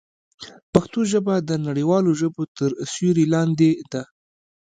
پښتو 0.73 0.99
ژبه 1.11 1.35
د 1.39 1.51
نړیوالو 1.67 2.11
ژبو 2.21 2.43
تر 2.57 2.69
سیوري 2.93 3.25
لاندې 3.33 3.69
ده. 3.91 4.03